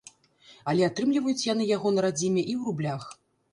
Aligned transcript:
Але 0.73 0.85
атрымліваюць 0.87 1.45
яны 1.53 1.69
яго 1.75 1.93
на 1.99 2.07
радзіме 2.07 2.47
і 2.51 2.57
ў 2.59 2.73
рублях. 2.73 3.09